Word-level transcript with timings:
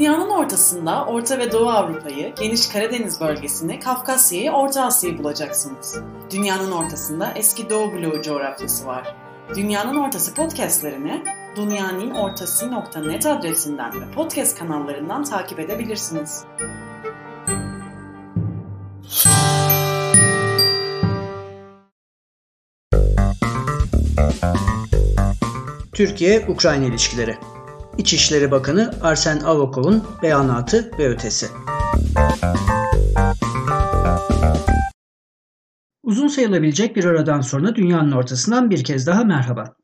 Dünyanın 0.00 0.30
ortasında 0.30 1.04
Orta 1.04 1.38
ve 1.38 1.52
Doğu 1.52 1.68
Avrupa'yı, 1.68 2.34
geniş 2.34 2.68
Karadeniz 2.68 3.20
bölgesini, 3.20 3.80
Kafkasya'yı, 3.80 4.50
Orta 4.50 4.84
Asya'yı 4.84 5.18
bulacaksınız. 5.18 6.00
Dünyanın 6.30 6.72
ortasında 6.72 7.32
eski 7.36 7.70
Doğu 7.70 7.92
bloğu 7.92 8.22
coğrafyası 8.22 8.86
var. 8.86 9.16
Dünyanın 9.56 9.96
Ortası 9.96 10.34
podcastlerini 10.34 11.24
dünyaninnortası.net 11.56 13.26
adresinden 13.26 14.00
ve 14.00 14.10
podcast 14.14 14.58
kanallarından 14.58 15.24
takip 15.24 15.60
edebilirsiniz. 15.60 16.44
Türkiye-Ukrayna 25.92 26.84
ilişkileri 26.84 27.36
İçişleri 27.98 28.50
Bakanı 28.50 28.94
Arsen 29.02 29.40
Avakov'un 29.40 30.04
beyanatı 30.22 30.90
ve 30.98 31.08
ötesi. 31.08 31.46
Uzun 36.02 36.28
sayılabilecek 36.28 36.96
bir 36.96 37.04
aradan 37.04 37.40
sonra 37.40 37.74
dünyanın 37.74 38.12
ortasından 38.12 38.70
bir 38.70 38.84
kez 38.84 39.06
daha 39.06 39.24
merhaba. 39.24 39.74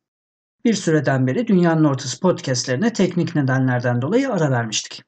Bir 0.64 0.74
süreden 0.74 1.26
beri 1.26 1.46
Dünyanın 1.46 1.84
Ortası 1.84 2.20
podcastlerine 2.20 2.92
teknik 2.92 3.34
nedenlerden 3.34 4.02
dolayı 4.02 4.32
ara 4.32 4.50
vermiştik. 4.50 5.02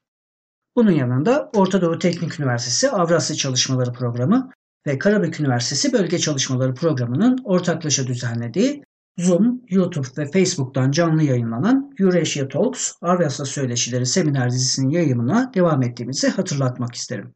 Bunun 0.77 0.91
yanında 0.91 1.51
Orta 1.55 1.81
Doğu 1.81 1.99
Teknik 1.99 2.41
Üniversitesi 2.41 2.91
Avrasya 2.91 3.37
Çalışmaları 3.37 3.93
Programı 3.93 4.51
ve 4.87 4.99
Karabük 4.99 5.41
Üniversitesi 5.41 5.93
Bölge 5.93 6.19
Çalışmaları 6.19 6.75
Programı'nın 6.75 7.39
ortaklaşa 7.45 8.07
düzenlediği 8.07 8.83
Zoom, 9.19 9.63
YouTube 9.71 10.07
ve 10.19 10.31
Facebook'tan 10.31 10.91
canlı 10.91 11.23
yayınlanan 11.23 11.95
Eurasia 12.01 12.49
Talks, 12.49 12.93
Avrasya 13.03 13.45
Söyleşileri 13.45 14.07
seminer 14.07 14.51
dizisinin 14.51 14.91
yayımına 14.91 15.55
devam 15.55 15.83
ettiğimizi 15.83 16.29
hatırlatmak 16.29 16.95
isterim. 16.95 17.35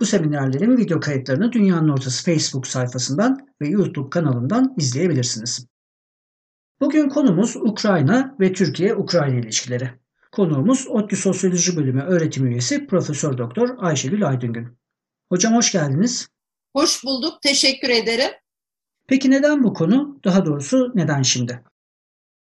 Bu 0.00 0.06
seminerlerin 0.06 0.76
video 0.76 1.00
kayıtlarını 1.00 1.52
Dünyanın 1.52 1.88
Ortası 1.88 2.24
Facebook 2.24 2.66
sayfasından 2.66 3.48
ve 3.62 3.68
YouTube 3.68 4.10
kanalından 4.10 4.74
izleyebilirsiniz. 4.78 5.66
Bugün 6.80 7.08
konumuz 7.08 7.56
Ukrayna 7.56 8.36
ve 8.40 8.52
Türkiye-Ukrayna 8.52 9.38
ilişkileri. 9.38 9.90
Konuğumuz 10.32 10.86
ODTÜ 10.88 11.16
Sosyoloji 11.16 11.76
Bölümü 11.76 12.02
öğretim 12.02 12.46
üyesi 12.46 12.86
Profesör 12.86 13.38
Doktor 13.38 13.68
Ayşegül 13.78 14.28
Aydıngün. 14.28 14.78
Hocam 15.28 15.54
hoş 15.54 15.72
geldiniz. 15.72 16.28
Hoş 16.76 17.04
bulduk, 17.04 17.42
teşekkür 17.42 17.88
ederim. 17.88 18.30
Peki 19.08 19.30
neden 19.30 19.64
bu 19.64 19.74
konu? 19.74 20.20
Daha 20.24 20.46
doğrusu 20.46 20.92
neden 20.94 21.22
şimdi? 21.22 21.62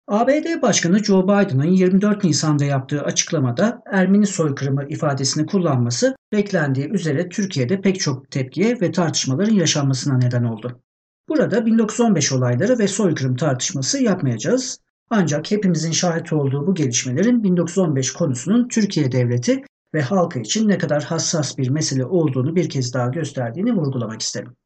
ABD 0.09 0.63
Başkanı 0.63 1.05
Joe 1.05 1.25
Biden'ın 1.25 1.65
24 1.65 2.25
Nisan'da 2.25 2.65
yaptığı 2.65 3.03
açıklamada 3.03 3.83
Ermeni 3.87 4.27
soykırımı 4.27 4.85
ifadesini 4.89 5.47
kullanması 5.47 6.17
beklendiği 6.33 6.89
üzere 6.89 7.29
Türkiye'de 7.29 7.81
pek 7.81 8.01
çok 8.01 8.31
tepkiye 8.31 8.81
ve 8.81 8.93
tartışmaların 8.93 9.55
yaşanmasına 9.55 10.19
neden 10.19 10.45
oldu. 10.45 10.81
Burada 11.29 11.67
1915 11.67 12.33
olayları 12.33 12.79
ve 12.79 12.89
soykırım 12.89 13.37
tartışması 13.37 14.03
yapmayacağız. 14.03 14.79
Ancak 15.11 15.51
hepimizin 15.51 15.93
şahit 15.93 16.33
olduğu 16.33 16.67
bu 16.67 16.75
gelişmelerin 16.75 17.45
1915 17.45 18.13
konusunun 18.13 18.69
Türkiye 18.69 19.13
devleti 19.13 19.63
ve 19.95 20.03
halkı 20.03 20.39
için 20.39 20.69
ne 20.69 20.79
kadar 20.79 21.03
hassas 21.03 21.59
bir 21.59 21.69
mesele 21.69 22.05
olduğunu 22.05 22.57
bir 22.57 22.69
kez 22.69 22.95
daha 22.95 23.09
gösterdiğini 23.09 23.73
vurgulamak 23.73 24.23
isterim. 24.23 24.57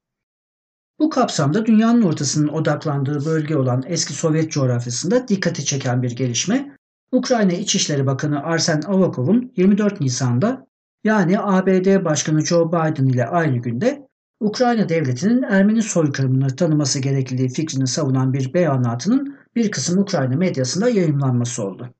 Bu 0.99 1.11
kapsamda 1.11 1.67
dünyanın 1.67 2.03
ortasının 2.03 2.49
odaklandığı 2.49 3.25
bölge 3.25 3.57
olan 3.57 3.83
eski 3.87 4.13
Sovyet 4.13 4.53
coğrafyasında 4.53 5.29
dikkati 5.29 5.65
çeken 5.65 6.03
bir 6.03 6.17
gelişme, 6.17 6.77
Ukrayna 7.13 7.53
İçişleri 7.53 8.07
Bakanı 8.07 8.43
Arsen 8.43 8.83
Avakov'un 8.87 9.53
24 9.57 10.01
Nisan'da 10.01 10.67
yani 11.05 11.41
ABD 11.41 12.05
Başkanı 12.05 12.47
Joe 12.47 12.69
Biden 12.69 13.07
ile 13.07 13.27
aynı 13.27 13.57
günde 13.57 14.09
Ukrayna 14.41 14.89
devletinin 14.89 15.43
Ermeni 15.43 15.83
soykırımını 15.83 16.57
tanıması 16.57 16.99
gerekliliği 16.99 17.49
fikrini 17.49 17.87
savunan 17.87 18.33
bir 18.33 18.55
beyanatının 18.55 19.39
bir 19.57 19.71
kısım 19.71 19.99
Ukrayna 19.99 20.37
medyasında 20.37 20.89
yayımlanması 20.89 21.65
oldu. 21.65 21.95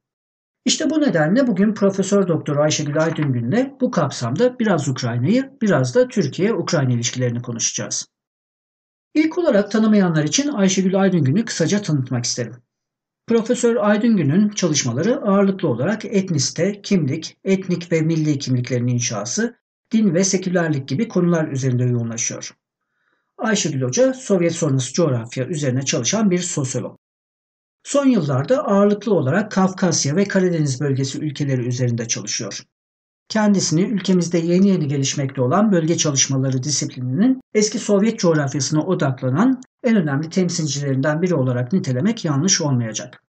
İşte 0.65 0.91
bu 0.91 1.01
nedenle 1.01 1.47
bugün 1.47 1.75
Profesör 1.75 2.29
Doktor 2.29 2.57
Ayşegül 2.57 3.03
Aydıngün'le 3.03 3.77
bu 3.81 3.91
kapsamda 3.91 4.59
biraz 4.59 4.89
Ukrayna'yı, 4.89 5.51
biraz 5.63 5.95
da 5.95 6.09
Türkiye-Ukrayna 6.09 6.93
ilişkilerini 6.93 7.43
konuşacağız. 7.43 8.07
İlk 9.15 9.39
olarak 9.39 9.71
tanımayanlar 9.71 10.25
için 10.25 10.49
Ayşegül 10.49 11.01
Aydıngün'ü 11.01 11.45
kısaca 11.45 11.83
tanıtmak 11.83 12.25
isterim. 12.25 12.57
Profesör 13.27 13.77
Aydıngün'ün 13.77 14.49
çalışmaları 14.49 15.23
ağırlıklı 15.23 15.69
olarak 15.69 16.05
etniste, 16.05 16.83
kimlik, 16.83 17.37
etnik 17.45 17.93
ve 17.93 18.01
milli 18.01 18.39
kimliklerin 18.39 18.87
inşası, 18.87 19.57
din 19.93 20.15
ve 20.15 20.25
sekülerlik 20.25 20.89
gibi 20.89 21.09
konular 21.09 21.49
üzerinde 21.49 21.85
yoğunlaşıyor. 21.85 22.51
Ayşegül 23.39 23.83
Hoca, 23.83 24.15
Sovyet 24.15 24.55
sonrası 24.55 24.93
coğrafya 24.93 25.47
üzerine 25.47 25.83
çalışan 25.83 26.31
bir 26.31 26.39
sosyolog. 26.39 26.99
Son 27.83 28.07
yıllarda 28.07 28.65
ağırlıklı 28.65 29.15
olarak 29.15 29.53
Kafkasya 29.53 30.17
ve 30.17 30.25
Karadeniz 30.25 30.81
bölgesi 30.81 31.19
ülkeleri 31.19 31.67
üzerinde 31.67 32.09
çalışıyor 32.09 32.65
kendisini 33.35 33.83
ülkemizde 33.83 34.39
yeni 34.39 34.69
yeni 34.69 34.89
gelişmekte 34.89 35.43
olan 35.43 35.73
bölge 35.73 35.97
çalışmaları 35.97 36.63
disiplininin 36.63 37.41
eski 37.55 37.79
Sovyet 37.79 38.19
coğrafyasına 38.19 38.83
odaklanan 38.83 39.61
en 39.85 39.97
önemli 39.97 40.31
temsilcilerinden 40.31 41.23
biri 41.23 41.35
olarak 41.35 41.73
nitelemek 41.73 42.25
yanlış 42.25 42.61
olmayacak. 42.61 43.23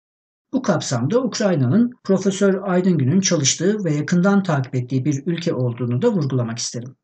Bu 0.54 0.62
kapsamda 0.62 1.24
Ukrayna'nın 1.24 1.92
Profesör 2.04 2.62
Aydıngün'ün 2.64 3.22
çalıştığı 3.22 3.86
ve 3.86 3.94
yakından 3.94 4.44
takip 4.44 4.76
ettiği 4.76 5.06
bir 5.06 5.24
ülke 5.26 5.54
olduğunu 5.54 6.02
da 6.02 6.12
vurgulamak 6.12 6.58
isterim. 6.58 6.96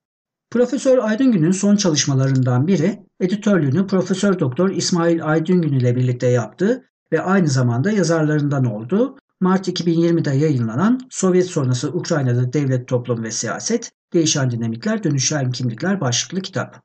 Profesör 0.51 0.97
Aydıngün'ün 0.97 1.51
son 1.51 1.75
çalışmalarından 1.75 2.67
biri 2.67 2.99
editörlüğünü 3.19 3.87
Profesör 3.87 4.39
Doktor 4.39 4.69
İsmail 4.69 5.25
Aydıngün 5.25 5.73
ile 5.73 5.95
birlikte 5.95 6.27
yaptığı 6.27 6.83
ve 7.11 7.21
aynı 7.21 7.47
zamanda 7.47 7.91
yazarlarından 7.91 8.65
olduğu 8.65 9.17
Mart 9.41 9.67
2020'de 9.67 10.35
yayınlanan 10.35 10.99
Sovyet 11.09 11.45
sonrası 11.45 11.89
Ukrayna'da 11.89 12.53
devlet, 12.53 12.87
toplum 12.87 13.23
ve 13.23 13.31
siyaset, 13.31 13.91
değişen 14.13 14.51
dinamikler, 14.51 15.03
dönüşen 15.03 15.51
kimlikler 15.51 16.01
başlıklı 16.01 16.41
kitap. 16.41 16.81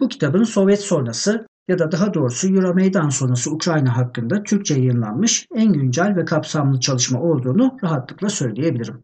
Bu 0.00 0.08
kitabın 0.08 0.44
Sovyet 0.44 0.80
sonrası 0.80 1.46
ya 1.68 1.78
da 1.78 1.92
daha 1.92 2.14
doğrusu 2.14 2.54
Euromeydan 2.54 3.08
sonrası 3.08 3.50
Ukrayna 3.50 3.96
hakkında 3.96 4.42
Türkçe 4.42 4.74
yayınlanmış 4.74 5.46
en 5.54 5.72
güncel 5.72 6.16
ve 6.16 6.24
kapsamlı 6.24 6.80
çalışma 6.80 7.20
olduğunu 7.20 7.78
rahatlıkla 7.82 8.30
söyleyebilirim. 8.30 9.02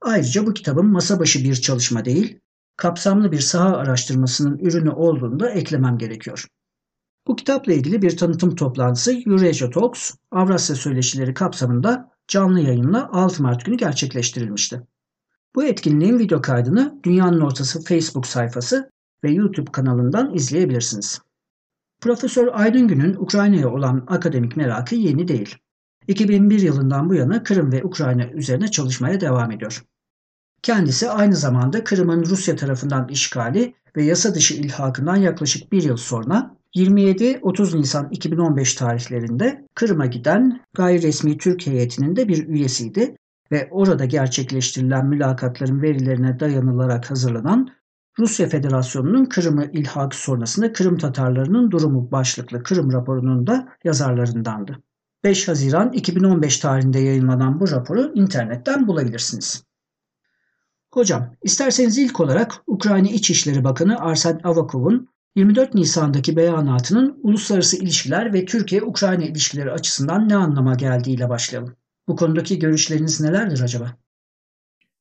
Ayrıca 0.00 0.46
bu 0.46 0.54
kitabın 0.54 0.86
masa 0.86 1.20
başı 1.20 1.44
bir 1.44 1.54
çalışma 1.54 2.04
değil, 2.04 2.38
kapsamlı 2.76 3.32
bir 3.32 3.40
saha 3.40 3.76
araştırmasının 3.76 4.58
ürünü 4.58 4.90
olduğunu 4.90 5.40
da 5.40 5.50
eklemem 5.50 5.98
gerekiyor. 5.98 6.46
Bu 7.28 7.36
kitapla 7.36 7.72
ilgili 7.72 8.02
bir 8.02 8.16
tanıtım 8.16 8.54
toplantısı 8.54 9.12
Eurasia 9.26 9.70
Talks, 9.70 10.14
Avrasya 10.30 10.76
Söyleşileri 10.76 11.34
kapsamında 11.34 12.10
canlı 12.28 12.60
yayınla 12.60 13.10
6 13.12 13.42
Mart 13.42 13.64
günü 13.64 13.76
gerçekleştirilmişti. 13.76 14.82
Bu 15.54 15.64
etkinliğin 15.64 16.18
video 16.18 16.40
kaydını 16.40 17.00
Dünyanın 17.04 17.40
Ortası 17.40 17.84
Facebook 17.84 18.26
sayfası 18.26 18.90
ve 19.24 19.30
YouTube 19.30 19.72
kanalından 19.72 20.34
izleyebilirsiniz. 20.34 21.20
Profesör 22.00 22.48
Aydıngün'ün 22.52 23.14
Ukrayna'ya 23.14 23.68
olan 23.70 24.04
akademik 24.06 24.56
merakı 24.56 24.94
yeni 24.94 25.28
değil. 25.28 25.56
2001 26.06 26.60
yılından 26.60 27.10
bu 27.10 27.14
yana 27.14 27.42
Kırım 27.42 27.72
ve 27.72 27.84
Ukrayna 27.84 28.26
üzerine 28.28 28.70
çalışmaya 28.70 29.20
devam 29.20 29.50
ediyor. 29.50 29.84
Kendisi 30.62 31.10
aynı 31.10 31.36
zamanda 31.36 31.84
Kırım'ın 31.84 32.24
Rusya 32.24 32.56
tarafından 32.56 33.08
işgali 33.08 33.74
ve 33.96 34.04
yasa 34.04 34.34
dışı 34.34 34.54
ilhakından 34.54 35.16
yaklaşık 35.16 35.72
bir 35.72 35.82
yıl 35.82 35.96
sonra 35.96 36.57
27-30 36.76 37.80
Nisan 37.80 38.08
2015 38.10 38.74
tarihlerinde 38.74 39.66
Kırım'a 39.74 40.06
giden 40.06 40.60
gayri 40.74 41.02
resmi 41.02 41.38
Türk 41.38 41.66
heyetinin 41.66 42.16
de 42.16 42.28
bir 42.28 42.48
üyesiydi 42.48 43.16
ve 43.52 43.68
orada 43.70 44.04
gerçekleştirilen 44.04 45.06
mülakatların 45.06 45.82
verilerine 45.82 46.40
dayanılarak 46.40 47.10
hazırlanan 47.10 47.70
Rusya 48.18 48.48
Federasyonu'nun 48.48 49.24
Kırım'ı 49.24 49.70
ilhak 49.72 50.14
sonrasında 50.14 50.72
Kırım 50.72 50.98
Tatarlarının 50.98 51.70
durumu 51.70 52.12
başlıklı 52.12 52.62
Kırım 52.62 52.92
raporunun 52.92 53.46
da 53.46 53.68
yazarlarındandı. 53.84 54.82
5 55.24 55.48
Haziran 55.48 55.92
2015 55.92 56.58
tarihinde 56.58 56.98
yayınlanan 56.98 57.60
bu 57.60 57.70
raporu 57.70 58.12
internetten 58.14 58.86
bulabilirsiniz. 58.86 59.64
Hocam, 60.94 61.34
isterseniz 61.42 61.98
ilk 61.98 62.20
olarak 62.20 62.62
Ukrayna 62.66 63.08
İçişleri 63.08 63.64
Bakanı 63.64 64.00
Arsen 64.00 64.40
Avakov'un 64.44 65.08
24 65.36 65.74
Nisan'daki 65.74 66.36
beyanatının 66.36 67.20
uluslararası 67.22 67.76
ilişkiler 67.76 68.32
ve 68.32 68.44
Türkiye-Ukrayna 68.44 69.24
ilişkileri 69.24 69.72
açısından 69.72 70.28
ne 70.28 70.36
anlama 70.36 70.74
geldiğiyle 70.74 71.28
başlayalım. 71.28 71.76
Bu 72.08 72.16
konudaki 72.16 72.58
görüşleriniz 72.58 73.20
nelerdir 73.20 73.60
acaba? 73.60 73.96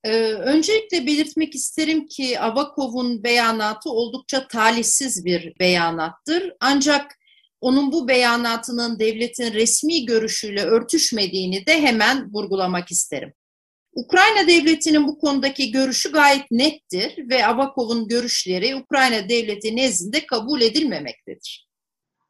Ee, 0.03 0.33
öncelikle 0.33 1.07
belirtmek 1.07 1.55
isterim 1.55 2.07
ki 2.07 2.39
Avakov'un 2.39 3.23
beyanatı 3.23 3.89
oldukça 3.89 4.47
talihsiz 4.47 5.25
bir 5.25 5.53
beyanattır. 5.59 6.53
Ancak 6.59 7.17
onun 7.61 7.91
bu 7.91 8.07
beyanatının 8.07 8.99
devletin 8.99 9.53
resmi 9.53 10.05
görüşüyle 10.05 10.61
örtüşmediğini 10.61 11.65
de 11.65 11.81
hemen 11.81 12.33
vurgulamak 12.33 12.91
isterim. 12.91 13.33
Ukrayna 13.97 14.47
devletinin 14.47 15.07
bu 15.07 15.19
konudaki 15.19 15.71
görüşü 15.71 16.11
gayet 16.11 16.51
nettir 16.51 17.29
ve 17.29 17.45
Avakov'un 17.45 18.07
görüşleri 18.07 18.75
Ukrayna 18.75 19.29
devleti 19.29 19.75
nezdinde 19.75 20.25
kabul 20.25 20.61
edilmemektedir. 20.61 21.67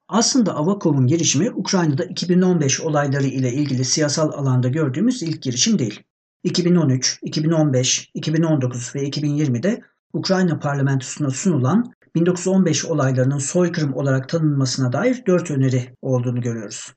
Aslında 0.08 0.56
Avakov'un 0.56 1.08
girişimi 1.08 1.52
Ukrayna'da 1.52 2.04
2015 2.04 2.82
olayları 2.82 3.28
ile 3.28 3.54
ilgili 3.54 3.86
siyasal 3.86 4.32
alanda 4.32 4.68
gördüğümüz 4.68 5.24
ilk 5.24 5.42
girişim 5.42 5.80
değil. 5.80 6.04
2013, 6.44 7.20
2015, 7.22 8.12
2019 8.14 8.96
ve 8.96 9.00
2020'de 9.10 9.82
Ukrayna 10.14 10.60
parlamentosuna 10.60 11.30
sunulan 11.30 11.94
1915 12.16 12.86
olaylarının 12.86 13.40
soykırım 13.40 13.94
olarak 13.94 14.30
tanınmasına 14.30 14.94
dair 14.94 15.24
dört 15.28 15.52
öneri 15.52 15.96
olduğunu 16.02 16.42
görüyoruz. 16.42 16.94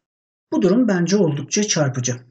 Bu 0.52 0.62
durum 0.62 0.88
bence 0.88 1.16
oldukça 1.16 1.62
çarpıcı. 1.62 2.29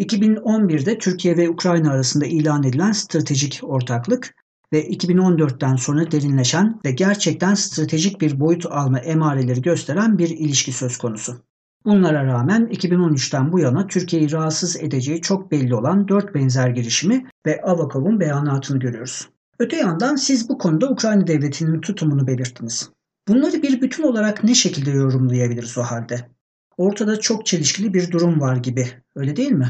2011'de 0.00 0.98
Türkiye 0.98 1.36
ve 1.36 1.50
Ukrayna 1.50 1.92
arasında 1.92 2.26
ilan 2.26 2.62
edilen 2.62 2.92
stratejik 2.92 3.60
ortaklık 3.62 4.34
ve 4.72 4.88
2014'ten 4.88 5.76
sonra 5.76 6.10
derinleşen 6.10 6.80
ve 6.84 6.90
gerçekten 6.90 7.54
stratejik 7.54 8.20
bir 8.20 8.40
boyut 8.40 8.66
alma 8.66 8.98
emareleri 8.98 9.62
gösteren 9.62 10.18
bir 10.18 10.28
ilişki 10.28 10.72
söz 10.72 10.96
konusu. 10.96 11.42
Bunlara 11.84 12.26
rağmen 12.26 12.66
2013'ten 12.66 13.52
bu 13.52 13.58
yana 13.58 13.86
Türkiye'yi 13.86 14.32
rahatsız 14.32 14.76
edeceği 14.76 15.20
çok 15.20 15.50
belli 15.50 15.74
olan 15.74 16.08
dört 16.08 16.34
benzer 16.34 16.68
girişimi 16.68 17.26
ve 17.46 17.62
Avakov'un 17.62 18.20
beyanatını 18.20 18.78
görüyoruz. 18.78 19.28
Öte 19.58 19.76
yandan 19.76 20.16
siz 20.16 20.48
bu 20.48 20.58
konuda 20.58 20.88
Ukrayna 20.88 21.26
devletinin 21.26 21.80
tutumunu 21.80 22.26
belirttiniz. 22.26 22.90
Bunları 23.28 23.62
bir 23.62 23.80
bütün 23.80 24.02
olarak 24.02 24.44
ne 24.44 24.54
şekilde 24.54 24.90
yorumlayabiliriz 24.90 25.78
o 25.78 25.82
halde? 25.82 26.28
Ortada 26.76 27.20
çok 27.20 27.46
çelişkili 27.46 27.94
bir 27.94 28.10
durum 28.10 28.40
var 28.40 28.56
gibi, 28.56 28.86
öyle 29.16 29.36
değil 29.36 29.52
mi? 29.52 29.68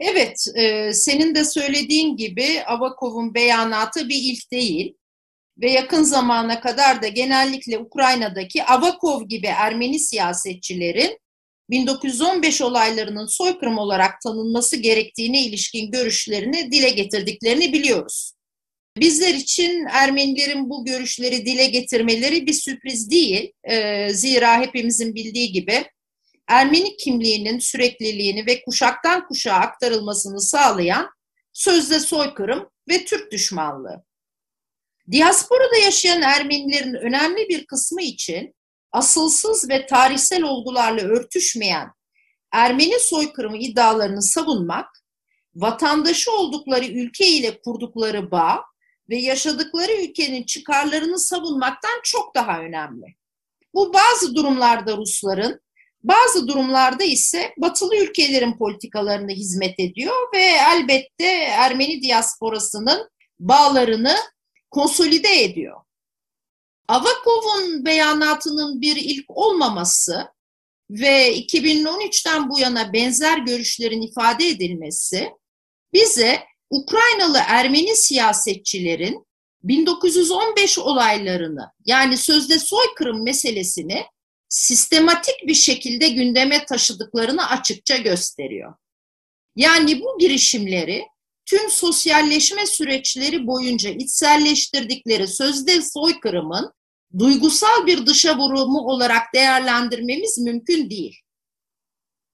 Evet, 0.00 0.44
e, 0.54 0.92
senin 0.92 1.34
de 1.34 1.44
söylediğin 1.44 2.16
gibi 2.16 2.62
Avakov'un 2.66 3.34
beyanatı 3.34 4.08
bir 4.08 4.18
ilk 4.22 4.52
değil 4.52 4.94
ve 5.58 5.70
yakın 5.70 6.02
zamana 6.02 6.60
kadar 6.60 7.02
da 7.02 7.08
genellikle 7.08 7.78
Ukrayna'daki 7.78 8.64
Avakov 8.64 9.28
gibi 9.28 9.46
Ermeni 9.46 9.98
siyasetçilerin 9.98 11.18
1915 11.70 12.60
olaylarının 12.60 13.26
soykırım 13.26 13.78
olarak 13.78 14.20
tanınması 14.20 14.76
gerektiğine 14.76 15.42
ilişkin 15.42 15.90
görüşlerini 15.90 16.72
dile 16.72 16.90
getirdiklerini 16.90 17.72
biliyoruz. 17.72 18.32
Bizler 18.96 19.34
için 19.34 19.86
Ermenilerin 19.90 20.70
bu 20.70 20.84
görüşleri 20.84 21.46
dile 21.46 21.66
getirmeleri 21.66 22.46
bir 22.46 22.52
sürpriz 22.52 23.10
değil. 23.10 23.52
E, 23.64 24.08
zira 24.14 24.60
hepimizin 24.60 25.14
bildiği 25.14 25.52
gibi 25.52 25.84
Ermeni 26.50 26.96
kimliğinin 26.96 27.58
sürekliliğini 27.58 28.46
ve 28.46 28.62
kuşaktan 28.62 29.26
kuşağa 29.28 29.54
aktarılmasını 29.54 30.40
sağlayan 30.40 31.10
sözde 31.52 32.00
soykırım 32.00 32.70
ve 32.88 33.04
Türk 33.04 33.32
düşmanlığı. 33.32 34.04
Diasporada 35.10 35.76
yaşayan 35.76 36.22
Ermenilerin 36.22 36.94
önemli 36.94 37.48
bir 37.48 37.66
kısmı 37.66 38.02
için 38.02 38.54
asılsız 38.92 39.68
ve 39.68 39.86
tarihsel 39.86 40.42
olgularla 40.42 41.02
örtüşmeyen 41.02 41.90
Ermeni 42.52 43.00
soykırımı 43.00 43.58
iddialarını 43.58 44.22
savunmak, 44.22 44.86
vatandaşı 45.54 46.32
oldukları 46.32 46.84
ülke 46.84 47.28
ile 47.28 47.60
kurdukları 47.60 48.30
bağ 48.30 48.64
ve 49.10 49.16
yaşadıkları 49.16 49.92
ülkenin 49.92 50.42
çıkarlarını 50.42 51.18
savunmaktan 51.18 52.00
çok 52.04 52.34
daha 52.34 52.60
önemli. 52.60 53.06
Bu 53.74 53.94
bazı 53.94 54.34
durumlarda 54.34 54.96
Rusların, 54.96 55.60
bazı 56.02 56.48
durumlarda 56.48 57.04
ise 57.04 57.54
batılı 57.56 57.96
ülkelerin 57.96 58.56
politikalarına 58.56 59.32
hizmet 59.32 59.80
ediyor 59.80 60.14
ve 60.34 60.42
elbette 60.74 61.26
Ermeni 61.50 62.02
diasporasının 62.02 63.10
bağlarını 63.40 64.16
konsolide 64.70 65.42
ediyor. 65.42 65.80
Avakov'un 66.88 67.84
beyanatının 67.84 68.80
bir 68.80 68.96
ilk 68.96 69.24
olmaması 69.28 70.28
ve 70.90 71.38
2013'ten 71.38 72.50
bu 72.50 72.58
yana 72.58 72.92
benzer 72.92 73.38
görüşlerin 73.38 74.02
ifade 74.02 74.48
edilmesi 74.48 75.30
bize 75.92 76.40
Ukraynalı 76.70 77.38
Ermeni 77.46 77.96
siyasetçilerin 77.96 79.26
1915 79.62 80.78
olaylarını 80.78 81.70
yani 81.86 82.16
sözde 82.16 82.58
soykırım 82.58 83.24
meselesini 83.24 84.04
sistematik 84.50 85.34
bir 85.46 85.54
şekilde 85.54 86.08
gündeme 86.08 86.64
taşıdıklarını 86.64 87.48
açıkça 87.48 87.96
gösteriyor. 87.96 88.74
Yani 89.56 90.00
bu 90.00 90.18
girişimleri 90.18 91.04
tüm 91.46 91.70
sosyalleşme 91.70 92.66
süreçleri 92.66 93.46
boyunca 93.46 93.90
içselleştirdikleri 93.90 95.26
sözde 95.26 95.82
soykırımın 95.82 96.72
duygusal 97.18 97.86
bir 97.86 98.06
dışa 98.06 98.38
vurumu 98.38 98.78
olarak 98.78 99.34
değerlendirmemiz 99.34 100.38
mümkün 100.38 100.90
değil. 100.90 101.16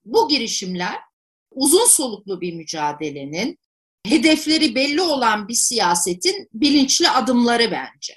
Bu 0.05 0.29
girişimler 0.29 0.97
uzun 1.51 1.87
soluklu 1.87 2.41
bir 2.41 2.55
mücadelenin, 2.55 3.59
hedefleri 4.07 4.75
belli 4.75 5.01
olan 5.01 5.49
bir 5.49 5.55
siyasetin 5.55 6.49
bilinçli 6.53 7.11
adımları 7.11 7.71
bence. 7.71 8.15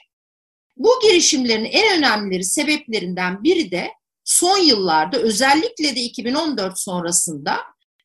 Bu 0.79 0.99
girişimlerin 1.01 1.65
en 1.65 1.97
önemli 1.97 2.43
sebeplerinden 2.43 3.43
biri 3.43 3.71
de 3.71 3.89
son 4.23 4.57
yıllarda 4.57 5.17
özellikle 5.17 5.95
de 5.95 5.99
2014 5.99 6.79
sonrasında 6.79 7.57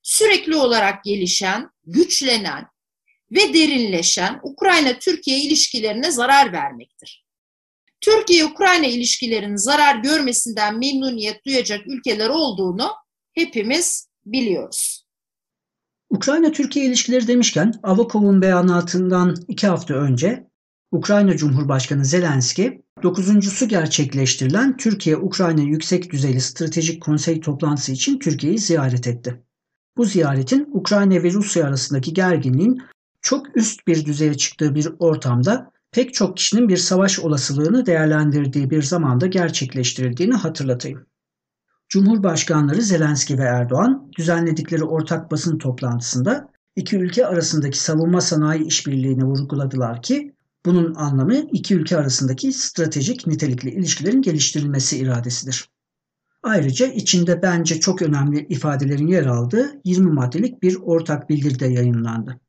sürekli 0.02 0.56
olarak 0.56 1.04
gelişen, 1.04 1.70
güçlenen 1.86 2.66
ve 3.30 3.54
derinleşen 3.54 4.40
Ukrayna-Türkiye 4.42 5.40
ilişkilerine 5.40 6.10
zarar 6.10 6.52
vermektir. 6.52 7.24
Türkiye-Ukrayna 8.00 8.86
ilişkilerinin 8.86 9.56
zarar 9.56 9.96
görmesinden 9.96 10.78
memnuniyet 10.78 11.44
duyacak 11.46 11.80
ülkeler 11.86 12.28
olduğunu 12.28 12.90
hepimiz 13.32 14.08
biliyoruz. 14.26 15.04
Ukrayna-Türkiye 16.10 16.86
ilişkileri 16.86 17.28
demişken 17.28 17.72
Avakov'un 17.82 18.42
beyanatından 18.42 19.36
iki 19.48 19.66
hafta 19.66 19.94
önce 19.94 20.46
Ukrayna 20.94 21.36
Cumhurbaşkanı 21.36 22.04
Zelenski, 22.04 22.82
dokuzuncusu 23.02 23.68
gerçekleştirilen 23.68 24.76
Türkiye-Ukrayna 24.76 25.60
Yüksek 25.60 26.12
Düzeyli 26.12 26.40
Stratejik 26.40 27.02
Konsey 27.02 27.40
toplantısı 27.40 27.92
için 27.92 28.18
Türkiye'yi 28.18 28.58
ziyaret 28.58 29.06
etti. 29.06 29.42
Bu 29.96 30.04
ziyaretin 30.04 30.68
Ukrayna 30.72 31.22
ve 31.22 31.32
Rusya 31.32 31.66
arasındaki 31.66 32.12
gerginliğin 32.12 32.82
çok 33.20 33.56
üst 33.56 33.86
bir 33.86 34.04
düzeye 34.04 34.34
çıktığı 34.34 34.74
bir 34.74 34.88
ortamda 34.98 35.70
pek 35.92 36.14
çok 36.14 36.36
kişinin 36.36 36.68
bir 36.68 36.76
savaş 36.76 37.18
olasılığını 37.18 37.86
değerlendirdiği 37.86 38.70
bir 38.70 38.82
zamanda 38.82 39.26
gerçekleştirildiğini 39.26 40.34
hatırlatayım. 40.34 41.06
Cumhurbaşkanları 41.88 42.82
Zelenski 42.82 43.38
ve 43.38 43.42
Erdoğan 43.42 44.10
düzenledikleri 44.18 44.84
ortak 44.84 45.30
basın 45.30 45.58
toplantısında 45.58 46.48
iki 46.76 46.96
ülke 46.96 47.26
arasındaki 47.26 47.78
savunma 47.78 48.20
sanayi 48.20 48.64
işbirliğini 48.64 49.24
vurguladılar 49.24 50.02
ki 50.02 50.33
bunun 50.66 50.94
anlamı 50.94 51.34
iki 51.34 51.74
ülke 51.74 51.96
arasındaki 51.96 52.52
stratejik 52.52 53.26
nitelikli 53.26 53.70
ilişkilerin 53.70 54.22
geliştirilmesi 54.22 54.98
iradesidir. 54.98 55.68
Ayrıca 56.42 56.86
içinde 56.86 57.42
bence 57.42 57.80
çok 57.80 58.02
önemli 58.02 58.46
ifadelerin 58.48 59.06
yer 59.06 59.26
aldığı 59.26 59.80
20 59.84 60.12
maddelik 60.12 60.62
bir 60.62 60.76
ortak 60.82 61.30
bildiri 61.30 61.58
de 61.58 61.66
yayınlandı. 61.66 62.40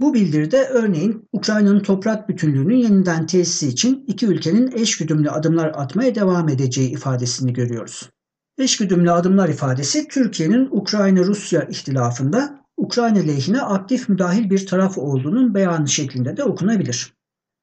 Bu 0.00 0.14
bildiride 0.14 0.64
örneğin 0.64 1.28
Ukrayna'nın 1.32 1.80
toprak 1.80 2.28
bütünlüğünün 2.28 2.76
yeniden 2.76 3.26
tesisi 3.26 3.68
için 3.68 4.04
iki 4.06 4.26
ülkenin 4.26 4.72
eşgüdümlü 4.72 5.30
adımlar 5.30 5.72
atmaya 5.74 6.14
devam 6.14 6.48
edeceği 6.48 6.90
ifadesini 6.90 7.52
görüyoruz. 7.52 8.10
Eşgüdümlü 8.58 9.10
adımlar 9.10 9.48
ifadesi 9.48 10.08
Türkiye'nin 10.08 10.68
Ukrayna-Rusya 10.70 11.62
ihtilafında 11.62 12.64
Ukrayna 12.76 13.18
lehine 13.18 13.60
aktif 13.60 14.08
müdahil 14.08 14.50
bir 14.50 14.66
taraf 14.66 14.98
olduğunun 14.98 15.54
beyanı 15.54 15.88
şeklinde 15.88 16.36
de 16.36 16.44
okunabilir. 16.44 17.15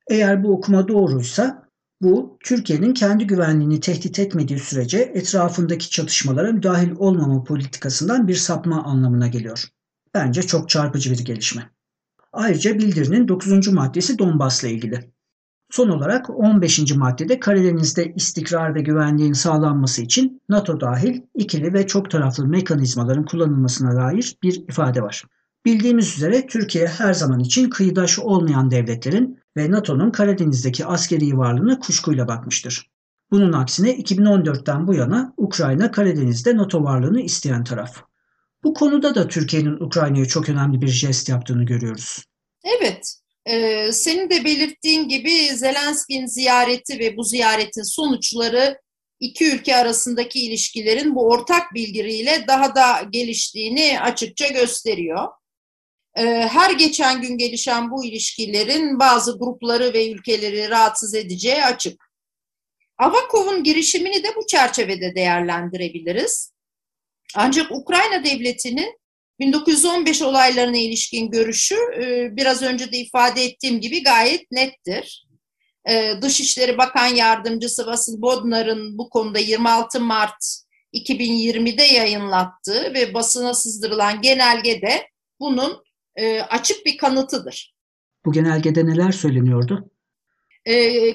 Eğer 0.08 0.44
bu 0.44 0.54
okuma 0.54 0.88
doğruysa 0.88 1.68
bu 2.02 2.38
Türkiye'nin 2.44 2.94
kendi 2.94 3.28
güvenliğini 3.28 3.80
tehdit 3.80 4.20
etmediği 4.20 4.60
sürece 4.60 5.00
etrafındaki 5.00 5.90
çatışmalara 5.90 6.52
müdahil 6.52 6.92
olmama 6.92 7.44
politikasından 7.44 8.28
bir 8.28 8.36
sapma 8.36 8.84
anlamına 8.84 9.28
geliyor. 9.28 9.66
Bence 10.14 10.42
çok 10.42 10.70
çarpıcı 10.70 11.12
bir 11.12 11.26
gelişme. 11.26 11.70
Ayrıca 12.34 12.78
bildirinin 12.78 13.28
9. 13.28 13.68
maddesi 13.68 14.20
Donbas'la 14.20 14.68
ilgili. 14.68 15.14
Son 15.72 15.90
olarak 15.90 16.30
15. 16.30 16.96
maddede 16.96 17.40
Karadeniz'de 17.40 18.14
istikrar 18.14 18.76
ve 18.76 18.82
güvenliğin 18.82 19.34
sağlanması 19.34 20.02
için 20.02 20.42
NATO 20.50 20.82
dahil 20.82 21.22
ikili 21.36 21.74
ve 21.74 21.88
çok 21.88 22.12
taraflı 22.12 22.48
mekanizmaların 22.48 23.26
kullanılmasına 23.26 23.96
dair 23.96 24.38
bir 24.44 24.56
ifade 24.70 25.02
var. 25.02 25.24
Bildiğimiz 25.66 26.18
üzere 26.18 26.48
Türkiye 26.48 26.88
her 26.88 27.14
zaman 27.14 27.40
için 27.40 27.70
kıyıdaş 27.70 28.20
olmayan 28.20 28.72
devletlerin 28.72 29.40
ve 29.58 29.72
NATO'nun 29.72 30.12
Karadeniz'deki 30.12 30.86
askeri 30.86 31.38
varlığına 31.38 31.80
kuşkuyla 31.80 32.28
bakmıştır. 32.28 32.90
Bunun 33.32 33.54
aksine 33.54 33.90
2014'ten 33.90 34.88
bu 34.88 34.94
yana 34.94 35.34
Ukrayna 35.38 35.92
Karadeniz'de 35.92 36.58
NATO 36.58 36.84
varlığını 36.84 37.22
isteyen 37.22 37.64
taraf. 37.64 37.98
Bu 38.64 38.74
konuda 38.74 39.16
da 39.16 39.28
Türkiye'nin 39.28 39.80
Ukrayna'ya 39.80 40.26
çok 40.26 40.50
önemli 40.50 40.82
bir 40.82 40.88
jest 40.88 41.30
yaptığını 41.30 41.64
görüyoruz. 41.64 42.24
Evet, 42.64 43.16
ee, 43.46 43.92
senin 43.92 44.30
de 44.30 44.46
belirttiğin 44.46 45.08
gibi 45.08 45.56
Zelenski'nin 45.56 46.26
ziyareti 46.26 47.00
ve 47.00 47.18
bu 47.18 47.24
ziyaretin 47.24 47.84
sonuçları 47.84 48.80
iki 49.20 49.56
ülke 49.56 49.76
arasındaki 49.76 50.46
ilişkilerin 50.46 51.16
bu 51.16 51.30
ortak 51.30 51.74
bildiriyle 51.74 52.46
daha 52.48 52.76
da 52.76 52.86
geliştiğini 53.10 54.00
açıkça 54.02 54.48
gösteriyor. 54.48 55.28
Ee, 56.18 56.24
her 56.52 56.72
geçen 56.72 57.22
gün 57.22 57.38
gelişen 57.38 57.92
bu 57.92 58.06
ilişkilerin 58.06 59.00
bazı 59.00 59.38
grupları 59.40 59.94
ve 59.94 60.12
ülkeleri 60.12 60.70
rahatsız 60.70 61.16
edeceği 61.16 61.66
açık. 61.66 62.14
Avakov'un 62.98 63.64
girişimini 63.64 64.24
de 64.24 64.28
bu 64.36 64.48
çerçevede 64.48 65.16
değerlendirebiliriz. 65.16 66.54
Ancak 67.36 67.72
Ukrayna 67.72 68.24
devletinin 68.24 69.00
1915 69.40 70.22
olaylarına 70.22 70.78
ilişkin 70.78 71.32
görüşü 71.32 71.76
e, 71.76 72.36
biraz 72.36 72.62
önce 72.62 72.92
de 72.92 72.98
ifade 72.98 73.44
ettiğim 73.44 73.82
gibi 73.82 74.04
gayet 74.04 74.52
nettir. 74.52 75.28
E, 75.90 76.12
Dışişleri 76.22 76.78
Bakan 76.78 77.08
Yardımcısı 77.08 77.86
Vasil 77.86 78.22
Bodnar'ın 78.22 78.98
bu 78.98 79.10
konuda 79.10 79.40
26 79.40 80.00
Mart 80.00 80.64
2020'de 80.94 81.84
yayınlattığı 81.84 82.94
ve 82.94 83.14
basına 83.14 83.54
sızdırılan 83.54 84.22
genelge 84.22 84.82
de 84.82 85.08
bunun 85.40 85.84
e, 86.16 86.42
açık 86.42 86.86
bir 86.86 86.98
kanıtıdır. 86.98 87.76
Bu 88.26 88.32
genelgede 88.32 88.86
neler 88.86 89.12
söyleniyordu? 89.12 89.90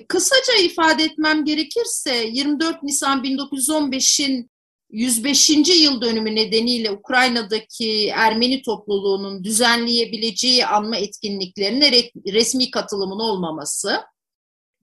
kısaca 0.09 0.55
ifade 0.62 1.05
etmem 1.05 1.45
gerekirse 1.45 2.14
24 2.33 2.83
Nisan 2.83 3.25
1915'in 3.25 4.50
105. 4.90 5.50
yıl 5.83 6.00
dönümü 6.00 6.35
nedeniyle 6.35 6.90
Ukrayna'daki 6.90 8.09
Ermeni 8.09 8.62
topluluğunun 8.62 9.45
düzenleyebileceği 9.45 10.67
anma 10.67 10.97
etkinliklerine 10.97 11.90
resmi 12.33 12.71
katılımın 12.71 13.19
olmaması 13.21 14.00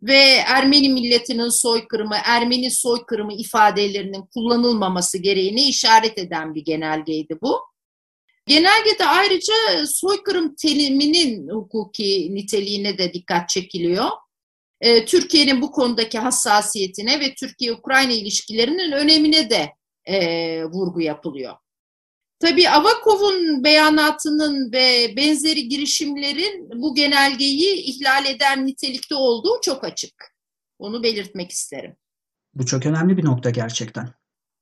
ve 0.02 0.18
Ermeni 0.48 0.90
milletinin 0.90 1.50
soykırımı, 1.50 2.16
Ermeni 2.26 2.72
soykırımı 2.72 3.34
ifadelerinin 3.34 4.26
kullanılmaması 4.34 5.18
gereğini 5.18 5.62
işaret 5.62 6.18
eden 6.18 6.56
bir 6.56 6.64
genelgeydi 6.64 7.38
bu. 7.42 7.60
Genelgede 8.48 9.06
ayrıca 9.06 9.54
soykırım 9.88 10.56
teriminin 10.56 11.50
hukuki 11.50 12.36
niteliğine 12.36 12.98
de 12.98 13.14
dikkat 13.14 13.50
çekiliyor. 13.50 14.10
Ee, 14.82 15.06
Türkiye'nin 15.06 15.62
bu 15.62 15.72
konudaki 15.72 16.20
hassasiyetine 16.20 17.20
ve 17.20 17.34
Türkiye-Ukrayna 17.34 18.12
ilişkilerinin 18.12 18.92
önemine 18.92 19.50
de 19.50 19.74
e, 20.06 20.66
vurgu 20.66 21.02
yapılıyor. 21.02 21.56
Tabii 22.40 22.70
Avakov'un 22.70 23.64
beyanatının 23.64 24.72
ve 24.72 25.14
benzeri 25.18 25.68
girişimlerin 25.68 26.70
bu 26.82 26.96
genelgeyi 26.96 27.74
ihlal 27.75 28.25
eden 28.25 28.66
nitelikte 28.66 29.16
olduğu 29.16 29.62
çok 29.62 29.84
açık. 29.84 30.36
Onu 30.80 31.04
belirtmek 31.04 31.52
isterim. 31.52 31.96
Bu 32.54 32.66
çok 32.66 32.86
önemli 32.86 33.18
bir 33.18 33.25
nokta 33.25 33.50
gerçekten. 33.50 34.10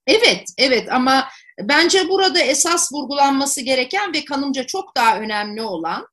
Evet, 0.07 0.47
evet 0.57 0.91
ama 0.91 1.27
bence 1.61 2.09
burada 2.09 2.39
esas 2.39 2.93
vurgulanması 2.93 3.61
gereken 3.61 4.13
ve 4.13 4.25
kanımca 4.25 4.63
çok 4.63 4.95
daha 4.95 5.19
önemli 5.19 5.61
olan 5.61 6.07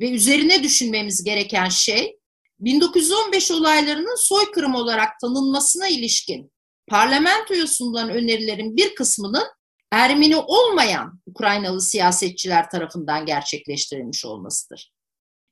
ve 0.00 0.10
üzerine 0.10 0.62
düşünmemiz 0.62 1.24
gereken 1.24 1.68
şey 1.68 2.18
1915 2.60 3.50
olaylarının 3.50 4.16
soykırım 4.18 4.74
olarak 4.74 5.20
tanınmasına 5.20 5.88
ilişkin 5.88 6.52
parlamentoya 6.88 7.66
sunulan 7.66 8.10
önerilerin 8.10 8.76
bir 8.76 8.94
kısmının 8.94 9.46
Ermeni 9.92 10.36
olmayan 10.36 11.20
Ukraynalı 11.26 11.80
siyasetçiler 11.80 12.70
tarafından 12.70 13.26
gerçekleştirilmiş 13.26 14.24
olmasıdır. 14.24 14.92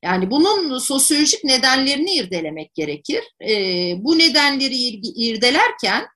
Yani 0.05 0.31
bunun 0.31 0.79
sosyolojik 0.79 1.45
nedenlerini 1.45 2.15
irdelemek 2.15 2.75
gerekir. 2.75 3.25
E, 3.49 3.55
bu 3.99 4.19
nedenleri 4.19 4.75
irdelerken 5.17 6.07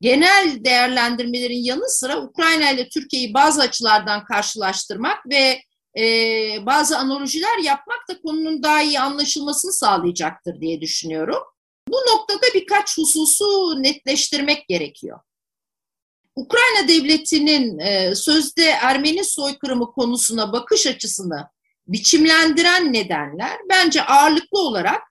genel 0.00 0.64
değerlendirmelerin 0.64 1.64
yanı 1.64 1.88
sıra 1.88 2.22
Ukrayna 2.22 2.70
ile 2.70 2.88
Türkiye'yi 2.88 3.34
bazı 3.34 3.62
açılardan 3.62 4.24
karşılaştırmak 4.24 5.18
ve 5.30 5.62
e, 5.98 6.04
bazı 6.66 6.98
analojiler 6.98 7.58
yapmak 7.58 8.08
da 8.10 8.20
konunun 8.20 8.62
daha 8.62 8.82
iyi 8.82 9.00
anlaşılmasını 9.00 9.72
sağlayacaktır 9.72 10.60
diye 10.60 10.80
düşünüyorum. 10.80 11.42
Bu 11.88 11.96
noktada 11.96 12.46
birkaç 12.54 12.98
hususu 12.98 13.82
netleştirmek 13.82 14.68
gerekiyor. 14.68 15.20
Ukrayna 16.36 16.88
devletinin 16.88 17.78
e, 17.78 18.14
sözde 18.14 18.64
Ermeni 18.64 19.24
soykırımı 19.24 19.92
konusuna 19.92 20.52
bakış 20.52 20.86
açısını 20.86 21.48
biçimlendiren 21.86 22.92
nedenler 22.92 23.58
bence 23.70 24.02
ağırlıklı 24.02 24.58
olarak 24.58 25.02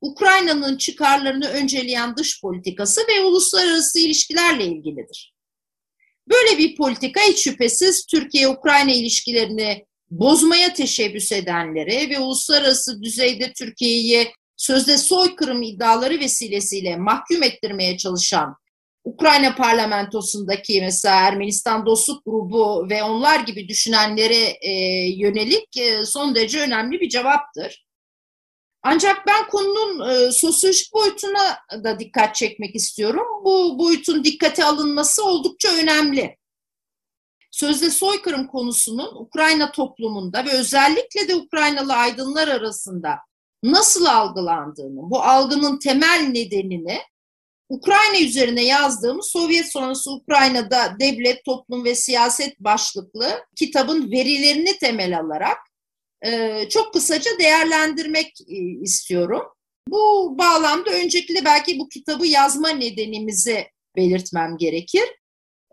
Ukrayna'nın 0.00 0.76
çıkarlarını 0.76 1.48
önceleyen 1.48 2.16
dış 2.16 2.40
politikası 2.40 3.00
ve 3.00 3.24
uluslararası 3.24 3.98
ilişkilerle 3.98 4.64
ilgilidir. 4.64 5.34
Böyle 6.28 6.58
bir 6.58 6.76
politika 6.76 7.20
hiç 7.20 7.38
şüphesiz 7.38 8.06
Türkiye-Ukrayna 8.06 8.92
ilişkilerini 8.92 9.86
bozmaya 10.10 10.72
teşebbüs 10.72 11.32
edenlere 11.32 12.10
ve 12.10 12.18
uluslararası 12.18 13.02
düzeyde 13.02 13.52
Türkiye'yi 13.52 14.32
sözde 14.56 14.98
soykırım 14.98 15.62
iddiaları 15.62 16.20
vesilesiyle 16.20 16.96
mahkum 16.96 17.42
ettirmeye 17.42 17.96
çalışan 17.96 18.56
Ukrayna 19.06 19.54
parlamentosundaki 19.54 20.80
mesela 20.80 21.16
Ermenistan 21.16 21.86
Dostluk 21.86 22.24
Grubu 22.24 22.86
ve 22.90 23.02
onlar 23.02 23.40
gibi 23.40 23.68
düşünenlere 23.68 24.56
e, 24.60 24.72
yönelik 25.08 25.76
e, 25.76 26.04
son 26.04 26.34
derece 26.34 26.60
önemli 26.60 27.00
bir 27.00 27.08
cevaptır. 27.08 27.85
Ancak 28.88 29.26
ben 29.26 29.48
konunun 29.48 30.08
e, 30.08 30.32
sosyolojik 30.32 30.92
boyutuna 30.92 31.58
da 31.84 31.98
dikkat 31.98 32.34
çekmek 32.34 32.74
istiyorum. 32.74 33.26
Bu 33.44 33.78
boyutun 33.78 34.24
dikkate 34.24 34.64
alınması 34.64 35.24
oldukça 35.24 35.68
önemli. 35.68 36.36
Sözde 37.50 37.90
soykırım 37.90 38.46
konusunun 38.46 39.14
Ukrayna 39.14 39.72
toplumunda 39.72 40.44
ve 40.44 40.50
özellikle 40.50 41.28
de 41.28 41.36
Ukraynalı 41.36 41.94
aydınlar 41.94 42.48
arasında 42.48 43.18
nasıl 43.62 44.04
algılandığını, 44.04 45.10
bu 45.10 45.22
algının 45.22 45.78
temel 45.78 46.28
nedenini 46.32 46.98
Ukrayna 47.68 48.18
üzerine 48.20 48.64
yazdığımız 48.64 49.26
Sovyet 49.26 49.72
sonrası 49.72 50.10
Ukrayna'da 50.12 50.96
devlet, 51.00 51.44
toplum 51.44 51.84
ve 51.84 51.94
siyaset 51.94 52.60
başlıklı 52.60 53.44
kitabın 53.56 54.10
verilerini 54.10 54.78
temel 54.78 55.18
alarak 55.18 55.58
e, 56.22 56.62
çok 56.68 56.92
kısaca 56.92 57.30
değerlendirmek 57.38 58.40
e, 58.48 58.56
istiyorum. 58.82 59.42
Bu 59.88 60.34
bağlamda 60.38 60.90
öncelikle 60.90 61.44
belki 61.44 61.78
bu 61.78 61.88
kitabı 61.88 62.26
yazma 62.26 62.68
nedenimizi 62.68 63.66
belirtmem 63.96 64.56
gerekir. 64.56 65.04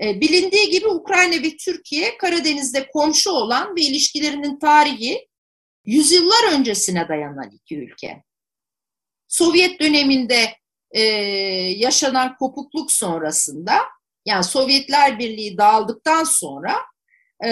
E, 0.04 0.22
bilindiği 0.22 0.70
gibi 0.70 0.88
Ukrayna 0.88 1.44
ve 1.44 1.58
Türkiye 1.58 2.18
Karadeniz'de 2.18 2.88
komşu 2.88 3.32
olan 3.32 3.76
ve 3.76 3.82
ilişkilerinin 3.82 4.60
tarihi 4.60 5.28
yüzyıllar 5.86 6.54
öncesine 6.54 7.08
dayanan 7.08 7.52
iki 7.52 7.78
ülke. 7.78 8.24
Sovyet 9.28 9.80
döneminde 9.82 10.50
e, 10.92 11.02
yaşanan 11.78 12.36
kopukluk 12.38 12.92
sonrasında 12.92 13.74
yani 14.26 14.44
Sovyetler 14.44 15.20
Birliği 15.20 15.58
dağıldıktan 15.58 16.24
sonra 16.24 16.76
e, 17.46 17.50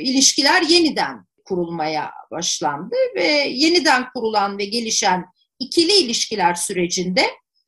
ilişkiler 0.00 0.62
yeniden 0.62 1.27
kurulmaya 1.48 2.12
başlandı 2.30 2.94
ve 3.14 3.26
yeniden 3.50 4.10
kurulan 4.14 4.58
ve 4.58 4.64
gelişen 4.64 5.24
ikili 5.58 5.92
ilişkiler 5.92 6.54
sürecinde 6.54 7.26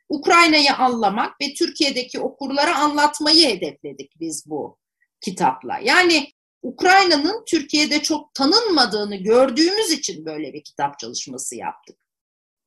Ukrayna'yı 0.09 0.75
anlamak 0.75 1.41
ve 1.41 1.55
Türkiye'deki 1.55 2.21
okurlara 2.21 2.79
anlatmayı 2.79 3.49
hedefledik 3.49 4.21
biz 4.21 4.51
bu 4.51 4.79
kitapla. 5.21 5.79
Yani 5.79 6.33
Ukrayna'nın 6.63 7.45
Türkiye'de 7.47 8.03
çok 8.03 8.35
tanınmadığını 8.35 9.17
gördüğümüz 9.17 9.91
için 9.91 10.25
böyle 10.27 10.53
bir 10.53 10.65
kitap 10.65 10.99
çalışması 10.99 11.57
yaptık. 11.57 11.99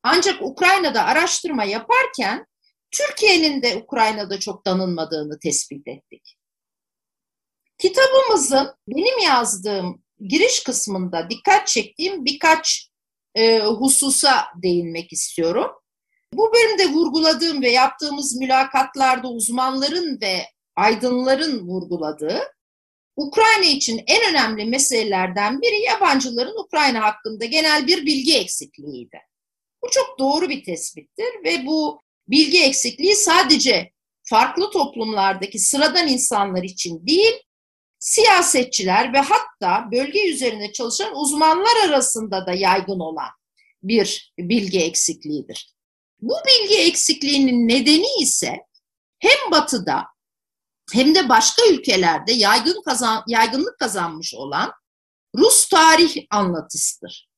Ancak 0.02 0.42
Ukrayna'da 0.42 1.04
araştırma 1.04 1.64
yaparken 1.64 2.46
Türkiye'nin 2.90 3.62
de 3.62 3.76
Ukrayna'da 3.76 4.40
çok 4.40 4.64
tanınmadığını 4.64 5.38
tespit 5.38 5.88
ettik. 5.88 6.36
Kitabımızın 7.78 8.74
benim 8.88 9.18
yazdığım 9.18 10.03
giriş 10.20 10.62
kısmında 10.62 11.30
dikkat 11.30 11.66
çektiğim 11.66 12.24
birkaç 12.24 12.90
e, 13.34 13.60
hususa 13.60 14.46
değinmek 14.62 15.12
istiyorum. 15.12 15.70
Bu 16.34 16.52
bölümde 16.52 16.86
vurguladığım 16.86 17.62
ve 17.62 17.70
yaptığımız 17.70 18.36
mülakatlarda 18.36 19.28
uzmanların 19.28 20.20
ve 20.20 20.46
aydınların 20.76 21.66
vurguladığı 21.66 22.40
Ukrayna 23.16 23.64
için 23.64 24.02
en 24.06 24.30
önemli 24.30 24.64
meselelerden 24.64 25.62
biri 25.62 25.80
yabancıların 25.80 26.64
Ukrayna 26.64 27.02
hakkında 27.02 27.44
genel 27.44 27.86
bir 27.86 28.06
bilgi 28.06 28.38
eksikliğiydi. 28.38 29.18
Bu 29.82 29.90
çok 29.90 30.18
doğru 30.18 30.48
bir 30.48 30.64
tespittir 30.64 31.44
ve 31.44 31.66
bu 31.66 32.00
bilgi 32.28 32.62
eksikliği 32.62 33.14
sadece 33.14 33.92
farklı 34.22 34.70
toplumlardaki 34.70 35.58
sıradan 35.58 36.08
insanlar 36.08 36.62
için 36.62 37.06
değil, 37.06 37.32
siyasetçiler 38.04 39.12
ve 39.12 39.18
hatta 39.18 39.92
bölge 39.92 40.30
üzerinde 40.30 40.72
çalışan 40.72 41.16
uzmanlar 41.16 41.88
arasında 41.88 42.46
da 42.46 42.52
yaygın 42.52 43.00
olan 43.00 43.28
bir 43.82 44.34
bilgi 44.38 44.80
eksikliğidir. 44.80 45.74
Bu 46.20 46.34
bilgi 46.46 46.78
eksikliğinin 46.78 47.68
nedeni 47.68 48.06
ise 48.20 48.56
hem 49.18 49.50
batıda 49.50 50.04
hem 50.92 51.14
de 51.14 51.28
başka 51.28 51.62
ülkelerde 51.66 52.32
yaygın 52.32 52.82
kazan, 52.82 53.24
yaygınlık 53.28 53.78
kazanmış 53.78 54.34
olan 54.34 54.72
Rus 55.36 55.68
tarih 55.68 56.16
anlatısıdır. 56.30 57.28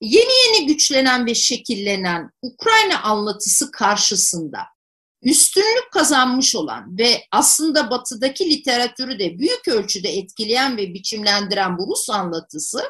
Yeni 0.00 0.32
yeni 0.46 0.66
güçlenen 0.66 1.26
ve 1.26 1.34
şekillenen 1.34 2.30
Ukrayna 2.42 3.02
anlatısı 3.02 3.70
karşısında 3.70 4.58
üstünlük 5.22 5.92
kazanmış 5.92 6.54
olan 6.56 6.98
ve 6.98 7.24
aslında 7.32 7.90
batıdaki 7.90 8.50
literatürü 8.50 9.18
de 9.18 9.38
büyük 9.38 9.68
ölçüde 9.68 10.08
etkileyen 10.08 10.76
ve 10.76 10.94
biçimlendiren 10.94 11.78
bu 11.78 11.86
Rus 11.86 12.10
anlatısı 12.10 12.82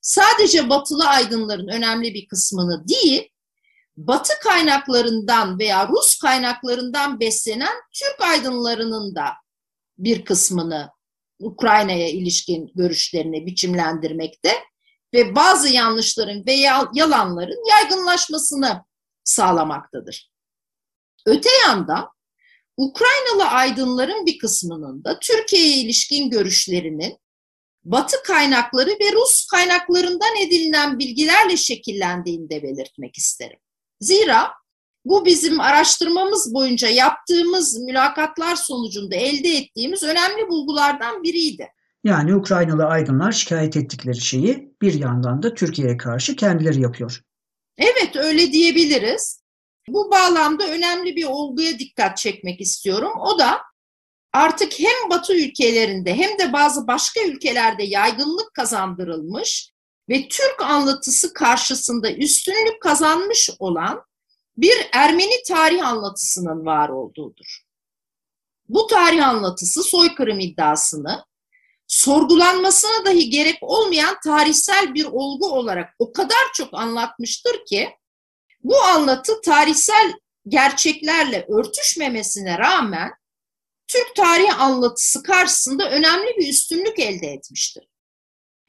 sadece 0.00 0.70
batılı 0.70 1.04
aydınların 1.04 1.68
önemli 1.68 2.14
bir 2.14 2.28
kısmını 2.28 2.88
değil, 2.88 3.28
batı 3.96 4.32
kaynaklarından 4.42 5.58
veya 5.58 5.88
Rus 5.88 6.18
kaynaklarından 6.18 7.20
beslenen 7.20 7.74
Türk 7.94 8.20
aydınlarının 8.20 9.14
da 9.14 9.24
bir 9.98 10.24
kısmını 10.24 10.90
Ukrayna'ya 11.40 12.08
ilişkin 12.08 12.70
görüşlerini 12.74 13.46
biçimlendirmekte 13.46 14.52
ve 15.14 15.34
bazı 15.34 15.68
yanlışların 15.68 16.46
ve 16.46 16.52
yalanların 16.94 17.68
yaygınlaşmasını 17.70 18.84
sağlamaktadır. 19.24 20.30
Öte 21.26 21.48
yandan 21.66 22.08
Ukraynalı 22.76 23.44
aydınların 23.44 24.26
bir 24.26 24.38
kısmının 24.38 25.04
da 25.04 25.18
Türkiye'ye 25.18 25.76
ilişkin 25.76 26.30
görüşlerinin 26.30 27.18
Batı 27.84 28.16
kaynakları 28.22 28.90
ve 28.90 29.12
Rus 29.12 29.46
kaynaklarından 29.46 30.36
edinilen 30.36 30.98
bilgilerle 30.98 31.56
şekillendiğini 31.56 32.50
de 32.50 32.62
belirtmek 32.62 33.16
isterim. 33.16 33.58
Zira 34.00 34.52
bu 35.04 35.24
bizim 35.24 35.60
araştırmamız 35.60 36.54
boyunca 36.54 36.88
yaptığımız 36.88 37.78
mülakatlar 37.78 38.56
sonucunda 38.56 39.16
elde 39.16 39.48
ettiğimiz 39.48 40.02
önemli 40.02 40.48
bulgulardan 40.48 41.22
biriydi. 41.22 41.68
Yani 42.04 42.36
Ukraynalı 42.36 42.84
aydınlar 42.84 43.32
şikayet 43.32 43.76
ettikleri 43.76 44.20
şeyi 44.20 44.72
bir 44.82 44.94
yandan 44.94 45.42
da 45.42 45.54
Türkiye'ye 45.54 45.96
karşı 45.96 46.36
kendileri 46.36 46.80
yapıyor. 46.80 47.22
Evet 47.78 48.16
öyle 48.16 48.52
diyebiliriz. 48.52 49.42
Bu 49.88 50.10
bağlamda 50.10 50.68
önemli 50.68 51.16
bir 51.16 51.24
olguya 51.24 51.78
dikkat 51.78 52.16
çekmek 52.16 52.60
istiyorum. 52.60 53.12
O 53.20 53.38
da 53.38 53.60
artık 54.32 54.80
hem 54.80 55.10
Batı 55.10 55.36
ülkelerinde 55.36 56.14
hem 56.14 56.38
de 56.38 56.52
bazı 56.52 56.86
başka 56.86 57.20
ülkelerde 57.20 57.84
yaygınlık 57.84 58.54
kazandırılmış 58.54 59.72
ve 60.08 60.28
Türk 60.28 60.62
anlatısı 60.62 61.32
karşısında 61.32 62.12
üstünlük 62.12 62.82
kazanmış 62.82 63.50
olan 63.58 64.02
bir 64.56 64.76
Ermeni 64.92 65.42
tarih 65.48 65.86
anlatısının 65.86 66.66
var 66.66 66.88
olduğudur. 66.88 67.62
Bu 68.68 68.86
tarih 68.86 69.28
anlatısı 69.28 69.82
soykırım 69.82 70.40
iddiasını 70.40 71.24
sorgulanmasına 71.86 73.04
dahi 73.04 73.30
gerek 73.30 73.58
olmayan 73.60 74.16
tarihsel 74.24 74.94
bir 74.94 75.04
olgu 75.04 75.52
olarak 75.52 75.94
o 75.98 76.12
kadar 76.12 76.52
çok 76.54 76.74
anlatmıştır 76.74 77.64
ki 77.64 77.97
bu 78.68 78.80
anlatı 78.80 79.40
tarihsel 79.40 80.12
gerçeklerle 80.48 81.46
örtüşmemesine 81.48 82.58
rağmen 82.58 83.10
Türk 83.88 84.16
tarihi 84.16 84.52
anlatısı 84.52 85.22
karşısında 85.22 85.90
önemli 85.90 86.36
bir 86.38 86.48
üstünlük 86.48 86.98
elde 86.98 87.26
etmiştir. 87.26 87.88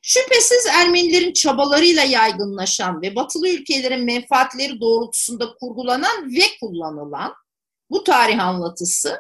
Şüphesiz 0.02 0.66
Ermenilerin 0.66 1.34
çabalarıyla 1.34 2.04
yaygınlaşan 2.04 3.02
ve 3.02 3.16
batılı 3.16 3.50
ülkelerin 3.50 4.06
menfaatleri 4.06 4.82
doğrultusunda 4.82 5.54
kurgulanan 5.60 6.32
ve 6.32 6.44
kullanılan 6.62 7.34
bu 7.90 8.04
tarih 8.04 8.46
anlatısı 8.46 9.20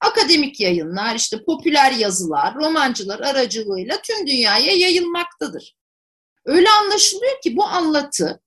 akademik 0.00 0.60
yayınlar, 0.60 1.14
işte 1.14 1.44
popüler 1.44 1.92
yazılar, 1.92 2.54
romancılar 2.54 3.20
aracılığıyla 3.20 4.02
tüm 4.02 4.26
dünyaya 4.26 4.72
yayılmaktadır. 4.72 5.76
Öyle 6.44 6.70
anlaşılıyor 6.70 7.40
ki 7.42 7.56
bu 7.56 7.64
anlatı 7.64 8.42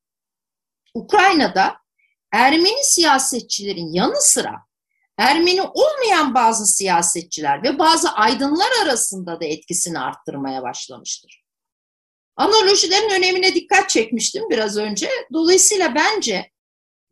Ukrayna'da 0.94 1.81
Ermeni 2.32 2.84
siyasetçilerin 2.84 3.94
yanı 3.94 4.22
sıra 4.22 4.72
Ermeni 5.18 5.62
olmayan 5.62 6.34
bazı 6.34 6.66
siyasetçiler 6.66 7.64
ve 7.64 7.80
bazı 7.80 8.12
aydınlar 8.12 8.70
arasında 8.84 9.42
da 9.42 9.46
etkisini 9.46 10.00
arttırmaya 10.00 10.64
başlamıştır. 10.64 11.44
Analojilerin 12.36 13.10
önemine 13.10 13.56
dikkat 13.56 13.90
çekmiştim 13.90 14.50
biraz 14.50 14.78
önce. 14.78 15.10
Dolayısıyla 15.34 15.96
bence 15.96 16.52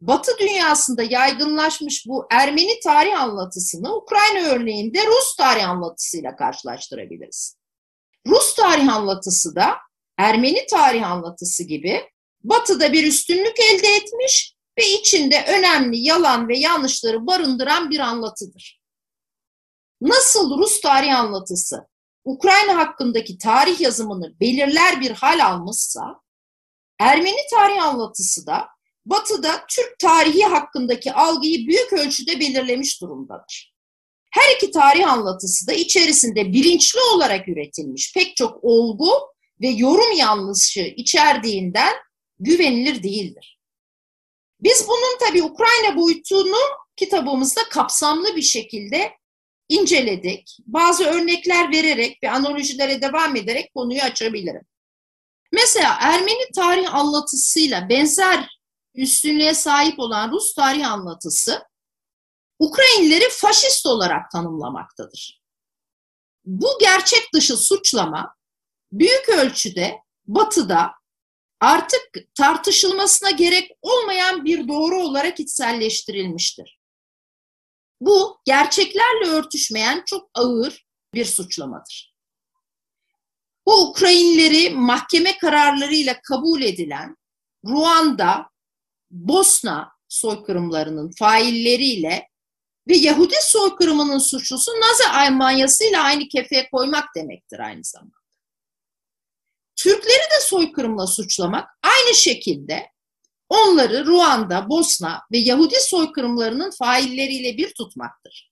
Batı 0.02 0.38
dünyasında 0.40 1.04
yaygınlaşmış 1.04 2.06
bu 2.08 2.28
Ermeni 2.32 2.80
tarih 2.84 3.22
anlatısını 3.22 3.96
Ukrayna 3.96 4.48
örneğinde 4.48 5.08
Rus 5.08 5.36
tarih 5.36 5.70
anlatısıyla 5.70 6.36
karşılaştırabiliriz. 6.36 7.58
Rus 8.28 8.56
tarih 8.56 8.96
anlatısı 8.96 9.56
da 9.56 9.78
Ermeni 10.18 10.66
tarih 10.66 11.12
anlatısı 11.12 11.64
gibi 11.64 12.10
Batı'da 12.44 12.94
bir 12.94 13.08
üstünlük 13.08 13.60
elde 13.60 13.88
etmiş 13.88 14.56
ve 14.80 14.90
içinde 14.90 15.46
önemli 15.48 16.00
yalan 16.00 16.48
ve 16.48 16.60
yanlışları 16.60 17.28
barındıran 17.28 17.90
bir 17.90 18.00
anlatıdır. 18.00 18.82
Nasıl 20.02 20.58
Rus 20.58 20.82
tarih 20.82 21.20
anlatısı 21.20 21.88
Ukrayna 22.26 22.78
hakkındaki 22.78 23.38
tarih 23.38 23.82
yazımını 23.82 24.40
belirler 24.40 25.02
bir 25.02 25.12
hal 25.12 25.46
almışsa, 25.46 26.22
Ermeni 27.00 27.40
tarih 27.52 27.84
anlatısı 27.84 28.48
da 28.48 28.68
Batı'da 29.06 29.66
Türk 29.70 30.00
tarihi 30.00 30.44
hakkındaki 30.44 31.14
algıyı 31.14 31.68
büyük 31.68 31.94
ölçüde 31.94 32.40
belirlemiş 32.40 33.02
durumdadır. 33.02 33.74
Her 34.32 34.56
iki 34.56 34.72
tarih 34.72 35.12
anlatısı 35.12 35.68
da 35.68 35.74
içerisinde 35.74 36.54
bilinçli 36.54 37.00
olarak 37.16 37.48
üretilmiş 37.48 38.14
pek 38.14 38.36
çok 38.36 38.64
olgu 38.64 39.10
ve 39.62 39.68
yorum 39.68 40.12
yanlışı 40.12 40.82
içerdiğinden 40.82 41.94
güvenilir 42.40 43.04
değildir. 43.04 43.59
Biz 44.62 44.88
bunun 44.88 45.18
tabii 45.20 45.44
Ukrayna 45.44 45.96
boyutunu 45.96 46.58
kitabımızda 46.96 47.62
kapsamlı 47.70 48.36
bir 48.36 48.42
şekilde 48.42 49.12
inceledik. 49.70 50.58
Bazı 50.66 51.04
örnekler 51.04 51.72
vererek 51.72 52.24
ve 52.24 52.32
analojilere 52.32 53.02
devam 53.02 53.36
ederek 53.36 53.74
konuyu 53.74 54.02
açabilirim. 54.02 54.62
Mesela 55.52 55.98
Ermeni 56.02 56.52
tarih 56.56 56.96
anlatısıyla 56.96 57.90
benzer 57.90 58.60
üstünlüğe 58.96 59.54
sahip 59.54 60.00
olan 60.00 60.32
Rus 60.32 60.54
tarih 60.54 60.92
anlatısı 60.92 61.64
Ukraynileri 62.60 63.30
faşist 63.30 63.86
olarak 63.86 64.32
tanımlamaktadır. 64.32 65.42
Bu 66.46 66.68
gerçek 66.80 67.34
dışı 67.34 67.58
suçlama 67.58 68.36
büyük 68.92 69.30
ölçüde 69.30 69.98
Batı'da 70.26 70.92
artık 71.60 72.36
tartışılmasına 72.36 73.32
gerek 73.32 73.72
olmayan 73.82 74.46
bir 74.46 74.68
doğru 74.68 75.04
olarak 75.04 75.40
içselleştirilmiştir. 75.40 76.80
Bu 78.02 78.40
gerçeklerle 78.46 79.28
örtüşmeyen 79.28 80.04
çok 80.06 80.30
ağır 80.34 80.88
bir 81.14 81.26
suçlamadır. 81.26 82.16
Bu 83.66 83.90
Ukraynileri 83.90 84.70
mahkeme 84.70 85.38
kararlarıyla 85.38 86.22
kabul 86.22 86.62
edilen 86.62 87.16
Ruanda, 87.66 88.50
Bosna 89.12 89.92
soykırımlarının 90.10 91.12
failleriyle 91.20 92.30
ve 92.88 92.98
Yahudi 92.98 93.36
soykırımının 93.42 94.18
suçlusu 94.18 94.72
Nazi 94.72 95.08
Almanyası 95.08 95.84
ile 95.84 96.00
aynı 96.00 96.28
kefeye 96.28 96.70
koymak 96.70 97.16
demektir 97.16 97.60
aynı 97.60 97.84
zamanda. 97.84 98.19
Türkleri 99.80 100.24
de 100.36 100.42
soykırımla 100.42 101.08
suçlamak 101.08 101.70
aynı 101.84 102.16
şekilde 102.16 102.92
onları 103.50 104.06
Ruanda, 104.06 104.70
Bosna 104.70 105.22
ve 105.32 105.38
Yahudi 105.38 105.76
soykırımlarının 105.80 106.72
failleriyle 106.72 107.58
bir 107.58 107.74
tutmaktır. 107.74 108.52